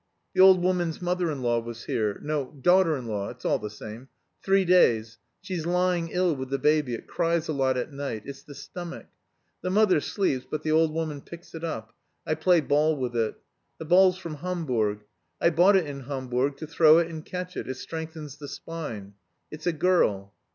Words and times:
"The 0.33 0.41
old 0.41 0.63
woman's 0.63 0.99
mother 0.99 1.29
in 1.29 1.43
law 1.43 1.59
was 1.59 1.83
here 1.83 2.19
no, 2.23 2.57
daughter 2.59 2.97
in 2.97 3.05
law, 3.05 3.29
it's 3.29 3.45
all 3.45 3.59
the 3.59 3.69
same. 3.69 4.07
Three 4.41 4.65
days. 4.65 5.19
She's 5.43 5.67
lying 5.67 6.09
ill 6.11 6.35
with 6.35 6.49
the 6.49 6.57
baby, 6.57 6.95
it 6.95 7.05
cries 7.05 7.47
a 7.47 7.53
lot 7.53 7.77
at 7.77 7.91
night, 7.93 8.23
it's 8.25 8.41
the 8.41 8.55
stomach. 8.55 9.05
The 9.61 9.69
mother 9.69 9.99
sleeps, 9.99 10.43
but 10.49 10.63
the 10.63 10.71
old 10.71 10.91
woman 10.91 11.21
picks 11.21 11.53
it 11.53 11.63
up; 11.63 11.93
I 12.25 12.33
play 12.33 12.61
ball 12.61 12.95
with 12.95 13.15
it. 13.15 13.35
The 13.77 13.85
ball's 13.85 14.17
from 14.17 14.37
Hamburg. 14.37 15.03
I 15.39 15.51
bought 15.51 15.75
it 15.75 15.85
in 15.85 15.99
Hamburg 15.99 16.57
to 16.57 16.65
throw 16.65 16.97
it 16.97 17.07
and 17.07 17.23
catch 17.23 17.55
it, 17.55 17.69
it 17.69 17.75
strengthens 17.75 18.37
the 18.37 18.47
spine. 18.47 19.13
It's 19.51 19.67
a 19.67 19.71
girl." 19.71 20.33